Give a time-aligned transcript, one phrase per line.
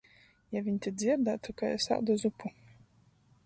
[0.55, 2.55] Ja viņ tu dzierdātu kai es ādu zupu...